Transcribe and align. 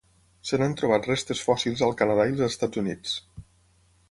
Se 0.51 0.57
n'han 0.61 0.71
trobat 0.79 1.09
restes 1.11 1.43
fòssils 1.49 1.85
al 1.89 1.95
Canadà 2.03 2.27
i 2.31 2.35
els 2.35 2.45
Estats 2.51 2.83
Units. 2.85 3.15